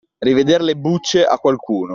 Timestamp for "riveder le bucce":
0.17-1.23